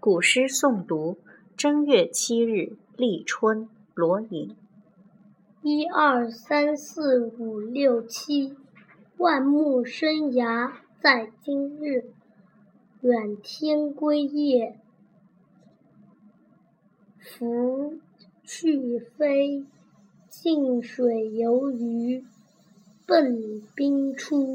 [0.00, 1.16] 古诗诵读，
[1.56, 4.54] 正月七日，立春，罗隐，
[5.62, 8.54] 一二三四五六七，
[9.16, 12.04] 万木生芽在今日，
[13.00, 14.78] 远天归夜。
[17.18, 17.98] 拂
[18.44, 19.64] 去飞，
[20.28, 22.22] 近水游鱼，
[23.06, 24.53] 奔冰出。